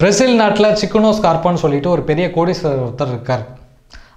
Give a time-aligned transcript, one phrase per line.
[0.00, 3.42] Brazil நாட்டில் சிக்கனோ ஸ்கார்பான்னு சொல்லிட்டு ஒரு பெரிய கோடீஸ்வரர் ஒருத்தர் இருக்கார்.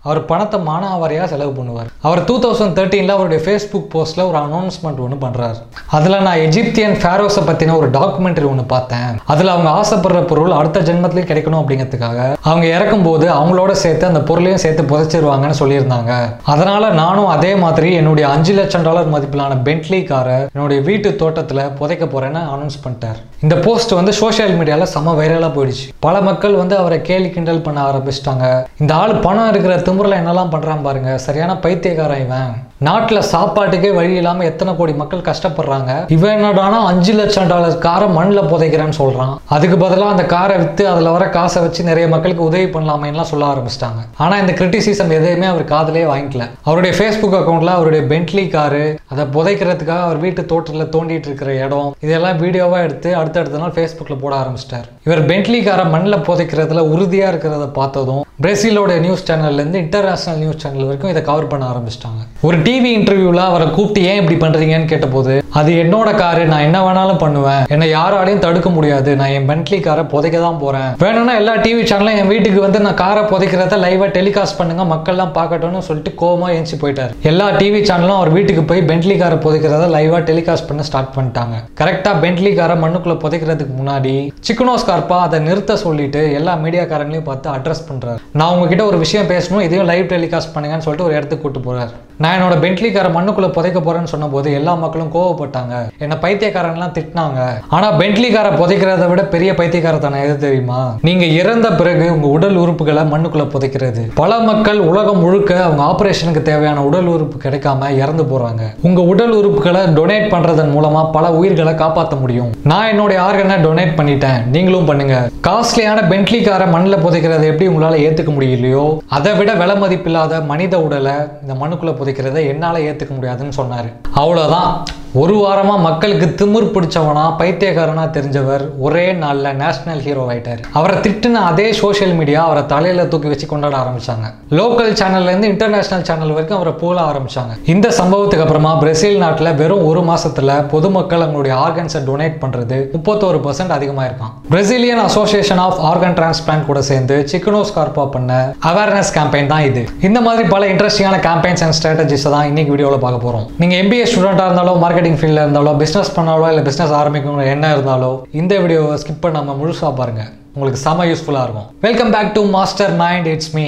[0.08, 1.90] அவர் பணத்தை மானாவாரியாக செலவு பண்ணுவார்.
[2.08, 5.60] அவர் டூ தௌசண்ட் தேர்ட்டீனில் அவருடைய ஃபேஸ்புக் போஸ்ட்டில் ஒரு அனௌன்ஸ்மெண்ட் ஒன்று பண்ணுறாரு
[5.98, 9.20] அதில் நான் எஜிப்தியன் ஃபேரோஸை பற்றின ஒரு டாக்குமெண்ட்ரி ஒன்று பார்த்தேன்.
[9.34, 12.20] அதில் அவங்க ஆசைப்படுற பொருள் அடுத்த ஜென்மத்திலையும் கிடைக்கணும் அப்படிங்கிறதுக்காக
[12.50, 16.14] அவங்க இறக்கும்போது அவங்களோட சேர்த்து அந்த பொருளையும் சேர்த்து புதைச்சிருவாங்கன்னு சொல்லியிருந்தாங்க.
[16.54, 22.06] அதனால நானும் அதே மாதிரி என்னுடைய அஞ்சு லட்சம் டாலர் மதிப்பிலான பென்ட்லி காரை என்னுடைய வீட்டு தோட்டத்தில் புதைக்க
[22.16, 23.22] போறேன்னு அனௌன்ஸ் பண்ணிட்டார்.
[23.46, 25.86] இந்த போஸ்ட் வந்து சோஷியல் மீடியாவில் செம வைரலாக போயிடுச்சு.
[26.08, 28.46] பல மக்கள் வந்து அவரை கேலி கிண்டல் பண்ண ஆரம்பிச்சிட்டாங்க.
[28.82, 31.18] இந்த ஆள் பணம் இருக்கிற முறையில் என்னெல்லாம் பண்ணுறான் பாருங்க.
[31.18, 32.52] சரியான பைத்தியக்காரன் இவன்.
[32.86, 35.92] நாட்டில் சாப்பாட்டுக்கே வழி இல்லாமல் எத்தனை கோடி மக்கள் கஷ்டப்படுறாங்க.
[36.16, 41.10] இவன் என்னடானா அஞ்சு லட்சம் டாலர் காரை மண்ணில் புதைக்கிறேன்னு சொல்கிறான் அதுக்கு பதிலாக அந்த காரை விற்று அதில்
[41.16, 44.02] வர காசை வச்சு நிறைய மக்களுக்கு உதவி பண்ணலாமேலாம் சொல்ல ஆரம்பிச்சிட்டாங்க.
[44.24, 46.48] ஆனால் இந்த கிரிட்டிசிசம் எதையுமே அவர் காதலே வாங்கிக்கல.
[46.68, 52.42] அவருடைய ஃபேஸ்புக் அக்கௌண்ட்டில் அவருடைய பென்ட்லி காரு அதை புதைக்கிறதுக்காக அவர் வீட்டு தோட்டத்தில் தோண்டிட்டு இருக்கிற இடம் இதெல்லாம்
[52.46, 54.90] வீடியோவாக எடுத்து அடுத்தடுத்த நாள் ஃபேஸ்புக்கில் போட ஆரம்பிச்சிட்டார்.
[55.10, 61.14] இவர் பென்ட்லி காரை மண்ணில் புதைக்கிறதுல உறுதியாக இருக்கிறத பார்த்ததும் பிரேசிலோட நியூஸ் சேனல்லேருந்து இன்டர்நேஷனல் நியூஸ் சேனல் வரைக்கும்
[61.14, 62.22] இதை கவர் பண்ண ஆரம்பிச்சிட்டாங்க.
[62.48, 67.20] ஒரு டிவி இன்டர்வியூவில் அவரை கூப்பிட்டு ஏன் இப்படி பண்ணுறீங்கன்னு கேட்டபோது அது என்னோட காரு நான் என்ன வேணாலும்
[67.24, 67.64] பண்ணுவேன்.
[67.74, 69.10] என்னை யாராலையும் தடுக்க முடியாது.
[69.22, 72.98] நான் என் பென்ட்லி காரை புதைக்க தான் போகிறேன் வேணும்னா எல்லா டிவி சேனலும் என் வீட்டுக்கு வந்து நான்
[73.02, 74.84] காரை புதைக்கிறத லைவாக டெலிகாஸ்ட் பண்ணுங்க.
[74.92, 77.12] மக்கள்லாம் பார்க்கட்டும்னு சொல்லிட்டு கோமா ஏஞ்சி போயிட்டார்.
[77.32, 81.58] எல்லா டிவி சேனலும் அவர் வீட்டுக்கு போய் பென்ட்லி காரை புதைக்கிறத லைவாக டெலிகாஸ்ட் பண்ண ஸ்டார்ட் பண்ணிட்டாங்க.
[81.82, 84.14] கரெக்டாக பென்ட்லி காரை மண்ணுக்குள்ளே புதைக்கிறதுக்கு முன்னாடி
[84.50, 89.66] சிக்கனோ ஸ்கார்பா அதை நிறுத்த சொல்லிட்டு எல்லா மீடியாக்காரங்களையும் பார்த்து அட்ரஸ் பண்ணுறாரு நான் உங்ககிட்ட ஒரு விஷயம் பேசணும்
[89.68, 91.94] இதையும் லைவ் டெலிகாஸ்ட் பண்ணுங்கன்னு சொல்லிட்டு ஒரு இடத்துக்கு கூட்டு போறாரு.
[92.24, 95.76] நான் என்னோட பென்ட்லிக்கார மண்ணுக்குள்ள புதைக்க போறேன்னு சொன்னபோது எல்லா மக்களும் கோவப்பட்டாங்க.
[96.04, 97.40] என்ன பைத்தியக்காரன்லாம் திட்டினாங்க.
[97.76, 100.80] ஆனா பென்ட்லிக்கார புதைக்கிறத விட பெரிய பைத்தியக்காரத்தான எது தெரியுமா?
[101.08, 104.04] நீங்க இறந்த பிறகு உங்க உடல் உறுப்புகளை மண்ணுக்குள்ள புதைக்கிறது.
[104.22, 108.62] பல மக்கள் உலகம் முழுக்க அவங்க ஆபரேஷனுக்கு தேவையான உடல் உறுப்பு கிடைக்காம இறந்து போறாங்க.
[108.90, 112.52] உங்க உடல் உறுப்புகளை டொனேட் பண்றதன் மூலமா பல உயிர்களை காப்பாற்ற முடியும்.
[112.74, 114.40] நான் என்னுடைய ஆர்கனை டொனேட் பண்ணிட்டேன்.
[114.56, 115.16] நீங்களும் பண்ணுங்க.
[115.50, 118.86] காஸ்ட்லியான பென்ட்லிக்கார மண்ணில் புதைக்கிறத எப்படி உங்களால ஏத்துக்க முடியலையோ
[119.18, 123.94] அதை விட விலை மதிப்பில்லாத மனித உடலை இந்த மண்ணுக்குள்ள புதைக்கிறத என்னால ஏத்துக்க முடியாதுன்னு சொன்னாரு.
[124.14, 124.86] அவ்வளவுதான்.
[125.20, 130.62] ஒரு வாரமா மக்களுக்கு திமிர் பிடிச்சவனா பைத்தியக்காரனா தெரிஞ்சவர் ஒரே நாளில் நேஷனல் ஹீரோ ஆயிட்டார்.
[130.80, 134.28] அவரை திட்டுன அதே சோஷியல் மீடியா அவரை தலையில தூக்கி வச்சு கொண்டாட ஆரம்பிச்சாங்க.
[134.60, 137.58] லோக்கல் சேனல்ல இருந்து இன்டர்நேஷனல் சேனல் வரைக்கும் அவரை போல ஆரம்பிச்சாங்க.
[137.74, 143.76] இந்த சம்பவத்துக்கு அப்புறமா பிரேசில் நாட்டில் வெறும் ஒரு மாசத்துல பொதுமக்கள் அவங்களுடைய ஆர்கன்ஸை டொனேட் பண்றது முப்பத்தோரு பர்சன்ட்
[143.78, 148.40] அதிகமா இருக்கான் Brazilian association of organ transplant கூட சேர்ந்து சிக்கனோ கார்பா பண்ண
[148.72, 149.86] அவேர்னஸ் கேம்பெயின் தான் இது.
[150.10, 153.46] இந்த மாதிரி பல இன்ட்ரெஸ்டிங்கான கேம்பெயின்ஸ் அண்ட் ஸ்ட்ராட்டஜிஸ் தான் இன்னைக்கு வீடியோவில் பார்க்க போறோம்.
[153.64, 158.54] நீங்க எம்பிஏ ஸ்டூடெண்டா இருந்தாலும் மார்க்கெட்டிங் ஃபீல்டில் இருந்தாலோ பிஸ்னஸ் பண்ணாலோ இல்லை பிஸ்னஸ் ஆரம்பிக்கணும் என்ன இருந்தாலோ இந்த
[158.64, 161.70] வீடியோவை ஸ்கிப் பண்ணாமல் முழுசாக பாருங்கள் உங்களுக்கு செம யூஸ்ஃபுல்லாக இருக்கும்.
[161.86, 163.68] Welcome back to master mind it's me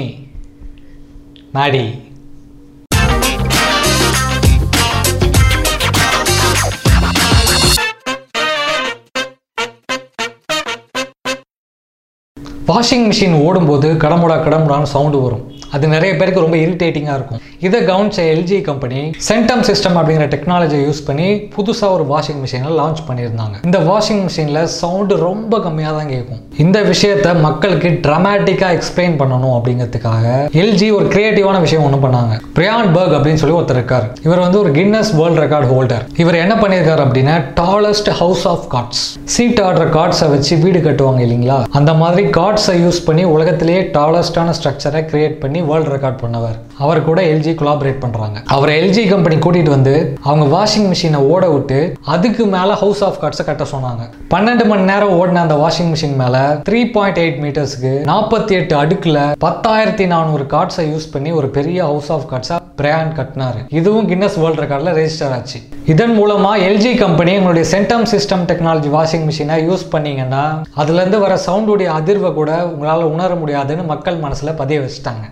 [1.58, 1.86] Maddy
[12.70, 15.44] washing machine ஓடும்போது கடமுடா கடமுடான்னு சவுண்டு வரும்.
[15.76, 17.42] அது நிறைய பேருக்கு ரொம்ப இரிட்டேட்டிங்காக இருக்கும்.
[17.68, 23.02] இதை கவனிச்ச எல்ஜி கம்பெனி சென்டம் சிஸ்டம் அப்படிங்கிற டெக்னாலஜியை யூஸ் பண்ணி புதுசாக ஒரு வாஷிங் மிஷினை லான்ச்
[23.08, 23.56] பண்ணியிருந்தாங்க.
[23.70, 26.42] இந்த வாஷிங் மிஷினில் சவுண்டு ரொம்ப கம்மியாக தான் கேட்கும்.
[26.64, 30.26] இந்த விஷயத்த மக்களுக்கு ட்ரமேட்டிக்காக எக்ஸ்பிளைன் பண்ணணும் அப்படிங்கிறதுக்காக
[30.64, 32.34] எல்ஜி ஒரு கிரியேட்டிவான விஷயம் ஒன்று பண்ணாங்க.
[32.58, 34.08] பிரியான் பர்க் அப்படின்னு சொல்லி ஒருத்தர் இருக்கார்.
[34.28, 39.04] இவர் வந்து ஒரு கின்னஸ் வேர்ல்ட் ரெக்கார்ட் ஹோல்டர் இவர் என்ன பண்ணியிருக்காரு அப்படின்னா டாலஸ்ட் ஹவுஸ் ஆஃப் கார்ட்ஸ்
[39.36, 41.60] சீட் ஆடுற கார்ட்ஸை வச்சு வீடு கட்டுவாங்க இல்லைங்களா?
[41.80, 46.58] அந்த மாதிரி கார்ட்ஸை யூஸ் பண்ணி உலகத்திலேயே டாலஸ்டான ஸ்ட்ரக்சரை கிரியேட் பண்ணி வேர்ல்ட் ரெக்கார்ட் பண்ணவர்.
[46.78, 48.38] அவர் கூட எல்ஜி கொலாபரேட் பண்றாங்க.
[48.56, 51.80] அவர் எல்ஜி கம்பெனி கூட்டிட்டு வந்து அவங்க வாஷிங் மிஷினை ஓட விட்டு
[52.16, 54.04] அதுக்கு மேல ஹவுஸ் ஆஃப் கார்ட்ஸை கட்ட சொன்னாங்க.
[54.34, 56.38] பன்னெண்டு மணி நேரம் ஓடின அந்த வாஷிங் மிஷின் மேல
[56.70, 62.12] த்ரீ பாயிண்ட் எயிட் மீட்டர்ஸ்க்கு நாற்பத்தி எட்டு அடுக்குல பத்தாயிரத்தி நானூறு கார்ட்ஸை யூஸ் பண்ணி ஒரு பெரிய ஹவுஸ்
[62.12, 63.58] ஆஃப் கார்ட்ஸாக பிராண்ட் கட்டினார்.
[63.80, 65.60] இதுவும் கின்னஸ் வேர்ல்ட் ரெக்கார்டில் ரெஜிஸ்டர் ஆச்சு.
[65.92, 70.44] இதன் மூலமாக எல்ஜி கம்பெனி உங்களுடைய சென்டம் சிஸ்டம் டெக்னாலஜி வாஷிங் மிஷினை யூஸ் பண்ணிங்கன்னா
[70.82, 75.26] அதுலேருந்து வர சவுண்டுடைய அதிர்வை கூட உங்களால் உணர முடியாதுன்னு மக்கள் மனசில் பதிய வச்சுட்டாங்க.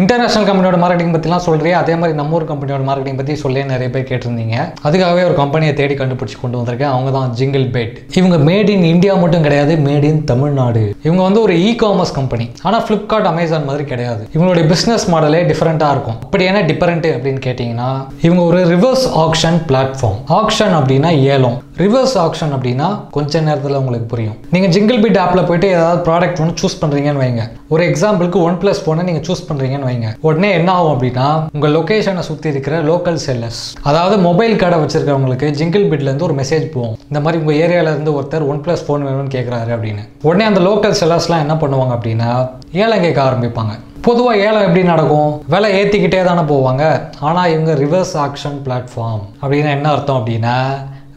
[0.00, 4.06] இன்டர்நேஷனல் கம்பெனியோட மார்க்கெட்டிங் பற்றிலாம் சொல்கிறேன் அதே மாதிரி நம்ம ஊர் கம்பெனியோட மார்க்கெட்டிங் பற்றி சொல்லி நிறைய பேர்
[4.10, 4.56] கேட்டிருந்தீங்க.
[4.86, 6.92] அதுக்காகவே ஒரு கம்பெனியை தேடி கண்டுபிடிச்சி கொண்டு வந்திருக்கேன்.
[6.94, 10.84] அவங்க தான் ஜிங்கிள் பேட் இவங்க மேட் இன் இந்தியா மட்டும் கிடையாது மேட் இன் தமிழ்நாடு.
[11.08, 14.22] இவங்க வந்து ஒரு இ காமர்ஸ் கம்பெனி ஆனால் ஃப்ளிப்கார்ட் அமேசான் மாதிரி கிடையாது.
[14.34, 16.18] இவங்களுடைய பிஸ்னஸ் மாடலே டிஃப்ரெண்ட்டாக இருக்கும்.
[16.28, 17.90] அப்படி என்ன டிஃபரெண்ட் அப்படின்னு கேட்டிங்கன்னா
[18.28, 21.58] இவங்க ஒரு ரிவர்ஸ் ஆக்ஷன் பிளாட்ஃபார்ம் ஆக்ஷன் அப்படின்னா ஏலம்.
[21.80, 24.34] ரிவர்ஸ் ஆக்ஷன் அப்படின்னா கொஞ்ச நேரத்தில் உங்களுக்கு புரியும்.
[24.54, 27.44] நீங்கள் ஜிங்கிள் பிட் ஆப்பில் போயிட்டு ஏதாவது ப்ராடக்ட் ஒன்று சூஸ் பண்ணுறீங்கன்னு வைங்க.
[27.74, 30.08] ஒரு எக்ஸாம்பிளுக்கு ஒன் ப்ளஸ் ஃபோனை நீங்கள் சூஸ் பண்ணுறீங்கன்னு வைங்க.
[30.28, 31.26] உடனே என்ன ஆகும் அப்படின்னா
[31.56, 36.98] உங்கள் லொக்கேஷனை சுற்றி இருக்கிற லோக்கல் செல்லர்ஸ் அதாவது மொபைல் கடை வச்சிருக்கவங்களுக்கு ஜிங்கிள் பிட்லேருந்து ஒரு மெசேஜ் போகும்.
[37.10, 40.04] இந்த மாதிரி உங்கள் ஏரியாவிலேருந்து ஒருத்தர் ஒன் ப்ளஸ் ஃபோன் வேணும்னு கேட்குறாரு அப்படின்னு.
[40.28, 42.30] உடனே அந்த லோக்கல் செல்லர்ஸ்லாம் என்ன பண்ணுவாங்க அப்படின்னா
[42.82, 43.74] ஏலம் கேட்க ஆரம்பிப்பாங்க.
[44.06, 45.32] பொதுவாக ஏலம் எப்படி நடக்கும்?
[45.52, 46.84] விலை ஏற்றிக்கிட்டே தானே போவாங்க.
[47.28, 50.56] ஆனால் இவங்க ரிவர்ஸ் ஆக்ஷன் பிளாட்ஃபார்ம் அப்படின்னா என்ன அர்த்தம் அப்படின்னா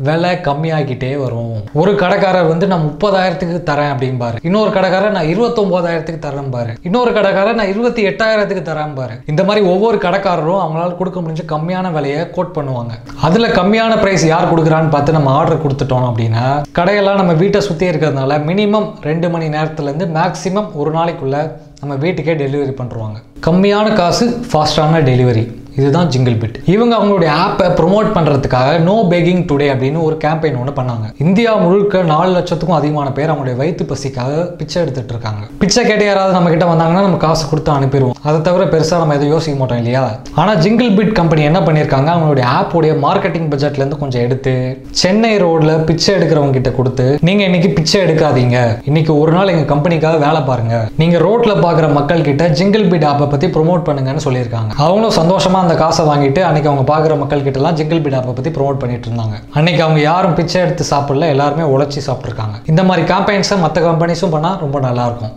[0.08, 1.56] விலை கம்மியாகிட்டே வரும்.
[1.82, 6.74] ஒரு கடைக்காரர் வந்து நான் முப்பதாயிரத்துக்கு தரேன் அப்படிம்பாரு இன்னொரு கடைக்காரர் நான் இருபத்தொம்போதாயிரத்துக்கு தரேன் பாரு.
[6.88, 9.16] இன்னொரு கடைக்காரர் நான் இருபத்தி எட்டாயிரத்துக்கு தரேன் பாரு.
[9.34, 12.94] இந்த மாதிரி ஒவ்வொரு கடைக்காரரும் அவங்களால கொடுக்க முடிஞ்ச கம்மியான விலையை கோட் பண்ணுவாங்க.
[13.28, 16.46] அதுல கம்மியான பிரைஸ் யார் கொடுக்குறான்னு பார்த்து நம்ம ஆர்டர் கொடுத்துட்டோம் அப்படின்னா
[16.80, 21.38] கடையெல்லாம் நம்ம வீட்டை சுற்றி இருக்கிறதுனால மினிமம் ரெண்டு மணி நேரத்துலேருந்து மேக்ஸிமம் ஒரு நாளைக்குள்ள
[21.82, 25.44] நம்ம வீட்டுக்கே டெலிவரி பண்ணுறாங்க கம்மியான காசு ஃபாஸ்டான டெலிவரி
[25.80, 30.74] இதுதான் ஜிங்கிள் பிட் இவங்க அவங்களுடைய ஆப்பை ப்ரொமோட் பண்ணுறதுக்காக நோ பேக்கிங் டுடே அப்படின்னு ஒரு கேம்பெயின் ஒன்று
[30.78, 31.06] பண்ணாங்க.
[31.26, 35.42] இந்தியா முழுக்க நாலு லட்சத்துக்கும் அதிகமான பேர் அவங்களுடைய வயிற்று பசிக்காக பிச்சை எடுத்துட்டு இருக்காங்க.
[35.62, 38.16] பிச்சை கேட்டு யாராவது நம்ம கிட்ட வந்தாங்கன்னா நம்ம காசு கொடுத்து அனுப்பிடுவோம்.
[38.28, 40.04] அதை தவிர பெருசாக நம்ம எதுவும் யோசிக்க மாட்டோம் இல்லையா?
[40.42, 42.10] ஆனால் ஜிங்கிள் பிட் கம்பெனி என்ன பண்ணியிருக்காங்க?
[42.16, 44.54] அவங்களுடைய ஆப்போடைய மார்க்கெட்டிங் பட்ஜெட்லேருந்து கொஞ்சம் எடுத்து
[45.02, 48.58] சென்னை ரோடில் பிச்சை எடுக்கிறவங்க கிட்ட கொடுத்து நீங்கள் இன்னைக்கு பிச்சை எடுக்காதீங்க.
[48.92, 50.76] இன்னைக்கு ஒரு நாள் எங்கள் கம்பெனிக்காக வேலை பாருங்க.
[51.04, 54.72] நீங்கள் ரோட்டில் பார்க்குற மக்கள் கிட்ட ஜிங்கிள் பிட் ஆப்பை பற்றி ப்ரோமோட் பண்ணுங்கன்னு சொல்லியிருக்காங்க.
[54.86, 58.52] அவங்களும் சந்தோஷமாக அந்த காசை வாங்கிட்டு அன்றைக்கி அவங்க பார்க்குற மக்கள்கிட்டலாம் ஜிங்கிள் பிட் ஆப்பை பத்தி
[58.82, 59.36] பண்ணிட்டு இருந்தாங்க.
[59.54, 64.60] அன்னைக்கு அவங்க யாரும் பிச்சை எடுத்து சாப்பிடல எல்லாருமே உழைச்சி சாப்பிட்ருக்காங்க இந்த மாதிரி கேம்பெயின்ஸை மற்ற கம்பெனிஸும் பண்ணால்
[64.60, 65.34] ரொம்ப நல்லாயிருக்கும்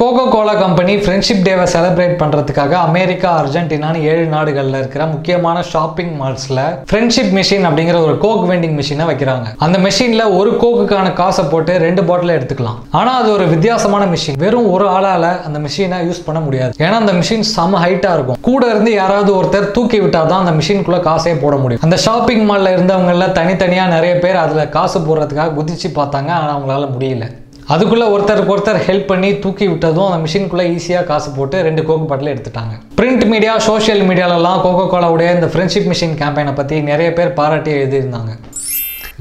[0.00, 6.60] கோகோ கோலா கம்பெனி ஃப்ரெண்ட்ஷிப் டேவை செலிப்ரேட் பண்ணுறதுக்காக அமெரிக்கா அர்ஜென்டினான்னு ஏழு நாடுகளில் இருக்கிற முக்கியமான ஷாப்பிங் மால்ஸில்
[6.90, 9.48] ஃப்ரெண்ட்ஷிப் மிஷின் அப்படிங்கிற ஒரு கோக் வெண்டிங் மிஷினை வைக்கிறாங்க.
[9.66, 12.78] அந்த மிஷினில் ஒரு கோக்குக்கான காசை போட்டு ரெண்டு பாட்டில் எடுத்துக்கலாம்.
[13.00, 16.74] ஆனால் அது ஒரு வித்தியாசமான மிஷின் வெறும் ஒரு ஆளால் அந்த மிஷினை யூஸ் பண்ண முடியாது.
[16.84, 18.40] ஏன்னா அந்த மிஷின் செம ஹைட்டாக இருக்கும்.
[18.48, 21.86] கூட இருந்து யாராவது ஒருத்தர் தூக்கி விட்டால் தான் அந்த மிஷினுக்குள்ளே காசே போட முடியும்.
[21.88, 26.32] அந்த ஷாப்பிங் மாலில் இருந்தவங்களில் தனித்தனியாக நிறைய பேர் அதில் காசு போடுறதுக்காக குதிச்சு பார்த்தாங்க.
[26.40, 27.28] ஆனால் அவங்களால முடியல.
[27.72, 32.32] அதுக்குள்ளே ஒருத்தருக்கு ஒருத்தர் ஹெல்ப் பண்ணி தூக்கி விட்டதும் அந்த மிஷினுக்குள்ளே ஈஸியாக காசு போட்டு ரெண்டு கோகோ பாட்டில்
[32.32, 32.74] எடுத்துட்டாங்க.
[32.98, 38.32] பிரிண்ட் மீடியா சோஷியல் மீடியாலலாம் கோகோ கோலாவுடைய இந்த ஃப்ரெண்ட்ஷிப் மிஷின் கேம்பெயினை பற்றி நிறைய பேர் பாராட்டி எழுதியிருந்தாங்க.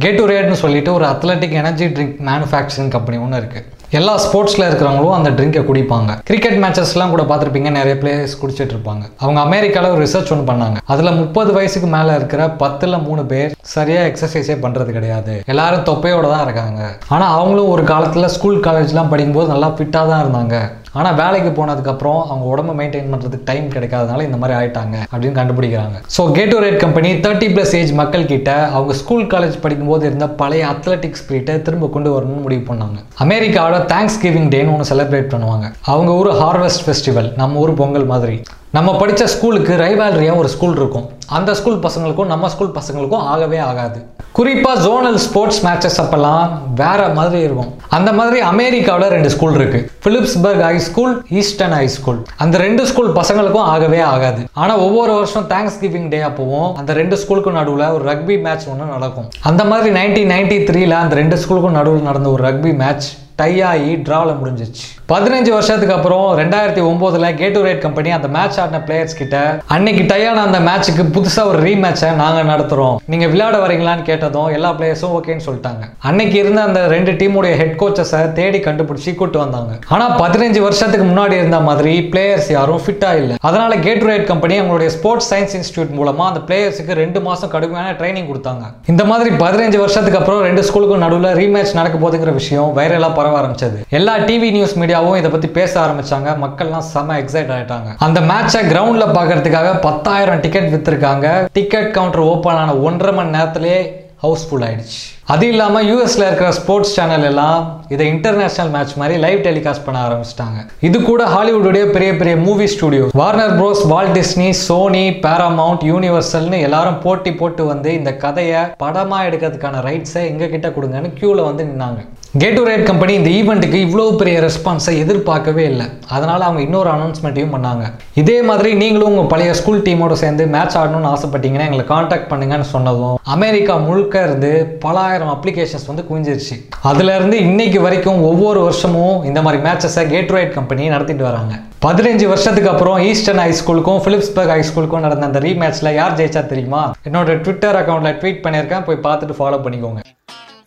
[0.04, 5.30] கேட்டு ரேட்னு சொல்லிட்டு ஒரு athletic energy drink manufacturing company ஒன்று இருக்குது எல்லா ஸ்போர்ட்ஸில் இருக்கிறவங்களும் அந்த
[5.38, 6.12] ட்ரிங்கை குடிப்பாங்க.
[6.28, 9.04] கிரிக்கெட் மேட்சஸ்லாம் கூட பார்த்துருப்பீங்க நிறைய பிளேயர்ஸ் குடிச்சிட்டு இருப்பாங்க.
[9.24, 10.78] அவங்க அமெரிக்காவில் ஒரு ரிசர்ச் ஒன்று பண்ணாங்க.
[10.94, 15.34] அதில் முப்பது வயசுக்கு மேலே இருக்கிற பத்தில் மூணு பேர் சரியாக எக்ஸசைஸே பண்ணுறது கிடையாது.
[15.54, 16.84] எல்லாரும் தொப்பையோடு தான் இருக்காங்க.
[17.16, 20.58] ஆனால் அவங்களும் ஒரு காலத்தில் ஸ்கூல் காலேஜ்லாம் படிக்கும்போது நல்லா ஃபிட்டாக தான் இருந்தாங்க.
[21.00, 25.98] ஆனால் வேலைக்கு போனதுக்கப்புறம் அவங்க உடம்பு மெயின்டைன் பண்ணுறதுக்கு டைம் கிடைக்காதனால இந்த மாதிரி ஆயிட்டாங்க அப்படின்னு கண்டுபிடிக்கிறாங்க.
[26.16, 26.22] So
[26.64, 31.56] Gatorade company thirty plus age மக்கள் கிட்ட அவங்க ஸ்கூல் காலேஜ் படிக்கும்போது இருந்த பழைய அத்லட்டிக் ஸ்பிரிட்டை
[31.68, 32.98] திரும்ப கொண்டு வரணும்னு முடிவு பண்ணாங்க.
[33.26, 35.68] அமெரிக்காவோட தேங்க்ஸ் கிவிங் டேன்னு ஒன்று செலிப்ரேட் பண்ணுவாங்க.
[35.94, 38.38] அவங்க ஊர் ஹார்வெஸ்ட் ஃபெஸ்டிவல் நம்ம ஊர் பொங்கல் மாதிரி.
[38.76, 41.08] நம்ம படித்த ஸ்கூலுக்கு ரைவாலரியாக ஒரு ஸ்கூல் இருக்கும்.
[41.38, 44.00] அந்த ஸ்கூல் பசங்களுக்கும் நம்ம ஸ்கூல் பசங்களுக்கும் ஆகவே ஆகாது.
[44.38, 46.52] குறிப்பாக ஜோனல் ஸ்போர்ட்ஸ் மேட்சஸ் அப்பெல்லாம்
[46.82, 47.72] வேற மாதிரி இருக்கும்.
[47.98, 49.80] அந்த மாதிரி அமெரிக்காவில் ரெண்டு ஸ்கூல் இருக்கு.
[50.06, 54.44] Philipsburg high school Eastern high school அந்த ரெண்டு ஸ்கூல் பசங்களுக்கும் ஆகவே ஆகாது.
[54.64, 58.94] ஆனால் ஒவ்வொரு வருஷம் தேங்க்ஸ் கிவிங் டே அப்போவும் அந்த ரெண்டு ஸ்கூலுக்கும் நடுவில் ஒரு ரக்பி மேட்ச் ஒன்று
[58.96, 59.28] நடக்கும்.
[59.52, 63.10] அந்த மாதிரி நைன்டீன் நைன்டி த்ரீல அந்த ரெண்டு ஸ்கூலுக்கும் நடுவில் நடந்த ஒரு ரக்பி மேட்ச்
[63.42, 68.80] டை ஆகி ட்ராவில் முடிஞ்சிச்சு பதினஞ்சு வருஷத்துக்கு அப்புறம் ரெண்டாயிரத்தி ஒம்போதுல கேட்டோ ரைட் கம்பெனி அந்த மேட்ச் ஆடின
[68.88, 69.38] பிளேயர்ஸ் கிட்ட
[69.76, 75.16] அன்னைக்கு டையான அந்த மேட்ச்சுக்கு புதுசாக ஒரு ரீமேட்சை நாங்கள் நடத்துகிறோம் நீங்கள் விளையாட வரீங்களான்னு கேட்டதும் எல்லா பிளேயர்ஸும்
[75.18, 75.84] ஓகேன்னு சொல்லிட்டாங்க.
[76.10, 79.74] அன்னைக்கு இருந்த அந்த ரெண்டு டீமுடைய ஹெட் கோச்சஸை தேடி கண்டுபிடிச்சி கூட்டு வந்தாங்க.
[79.96, 83.36] ஆனால் பதினஞ்சு வருஷத்துக்கு முன்னாடி இருந்த மாதிரி பிளேயர்ஸ் யாரும் ஃபிட்டாக இல்லை.
[83.50, 88.30] அதனால கேட்டோ ரைட் கம்பெனி அவங்களுடைய ஸ்போர்ட்ஸ் சயின்ஸ் இன்ஸ்டியூட் மூலமாக அந்த பிளேயர்ஸுக்கு ரெண்டு மாதம் கடுமையான ட்ரைனிங்
[88.32, 88.64] கொடுத்தாங்க.
[88.94, 93.80] இந்த மாதிரி பதினஞ்சு வருஷத்துக்கு அப்புறம் ரெண்டு ஸ்கூலுக்கும் நடுவில் ரீமேட்ச் நடக்க போதுங்கிற விஷயம் வைரலாக பரவ ஆரம்பிச்சது.
[94.00, 96.36] எல்லா டிவி நியூஸ் மீடியாவும் இதை பத்தி பேச ஆரம்பிச்சாங்க.
[96.44, 97.90] மக்கள்லாம் செம எக்ஸைட் ஆயிட்டாங்க.
[98.08, 101.28] அந்த மேட்சை கிரவுண்ட்ல பார்க்கறதுக்காக பத்தாயிரம் டிக்கெட் விற்றுருக்காங்க
[101.60, 103.80] டிக்கெட் கவுண்டர் ஓப்பன் ஆன ஒன்றரை மணி நேரத்திலே
[104.24, 104.98] ஹவுஸ்ஃபுல் ஆயிடுச்சு.
[105.34, 107.62] அது இல்லாமல் யூஎஸ்ல இருக்கிற ஸ்போர்ட்ஸ் சேனல் எல்லாம்
[107.94, 110.60] இதை இன்டர்நேஷனல் மேட்ச் மாதிரி லைவ் டெலிகாஸ்ட் பண்ண ஆரம்பிச்சிட்டாங்க.
[110.88, 117.02] இது கூட ஹாலிவுட்டுடைய பெரிய பெரிய movie studio Warner Bros Walt Disney Sony Paramount யூனிவர்சல்னு எல்லாரும்
[117.06, 122.02] போட்டி போட்டு வந்து இந்த கதையை படமா எடுக்கிறதுக்கான ரைட்ஸை எங்ககிட்ட கொடுங்கன்னு கியூல வந்து நின்னாங்க.
[122.40, 125.86] கேட்டோ ரேட் கம்பெனி இந்த ஈவெண்ட்டுக்கு இவ்வளோ பெரிய ரெஸ்பான்ஸை எதிர்பார்க்கவே இல்லை.
[126.16, 127.86] அதனால் அவங்க இன்னொரு அனௌன்ஸ்மெண்ட்டையும் பண்ணாங்க.
[128.22, 133.18] இதே மாதிரி நீங்களும் உங்கள் பழைய ஸ்கூல் டீமோட சேர்ந்து மேட்ச் ஆடணும்னு ஆசைப்பட்டீங்கன்னா எங்களை காண்டாக்ட் பண்ணுங்கன்னு சொன்னதும்
[133.36, 134.52] அமெரிக்கா முழுக்க இருந்து
[134.86, 136.56] பலாயிரம் அப்ளிகேஷன்ஸ் வந்து குவிஞ்சிருச்சு.
[136.92, 141.54] அதுலேருந்து இன்னைக்கு வரைக்கும் ஒவ்வொரு வருஷமும் இந்த மாதிரி மேட்சஸை கேட்டோ ரைட் கம்பெனி நடத்திட்டு வராங்க.
[141.88, 146.84] பதினஞ்சு வருஷத்துக்கு அப்புறம் ஈஸ்டர்ன் ஹைஸ்கூலுக்கும் பிலிப்ஸ்பர்க் ஹை நடந்த அந்த ரீமேட்ச்ல யார் ஜெயிச்சா தெரியுமா?
[147.10, 148.88] என்னோட ட்விட்டர் அக்கௌண்ட்ல ட்வீட் பண்ணியிருக்கேன்.
[148.90, 150.02] போய் பார்த்துட்டு ஃபாலோ பண்ணிக்கோங்க.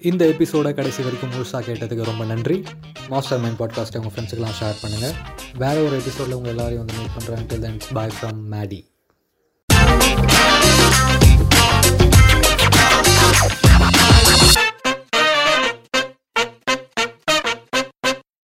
[0.04, 2.62] இந்த எபிசோட கடைசி வரைக்கும் முழுசாக கேட்டதுக்கு ரொம்ப நன்றி.
[3.08, 5.14] மாஸ்டர் மைண்ட் பாட்காஸ்ட்டை உங்கள் ஃப்ரெண்ட்ஸுக்கெலாம் ஷேர் பண்ணுங்கள்
[5.58, 8.93] வேறு ஒரு எபிசோடில் உங்கள் எல்லாரையும் வந்து மீட் பண்ணுறேன் till then bye from Maddy